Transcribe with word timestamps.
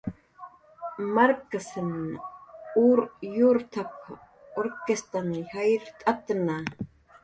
"Marksan 1.17 1.91
ur 2.87 2.99
yurtap"" 3.37 3.93
urkistn 4.61 5.35
jayrt'atna" 5.57 6.63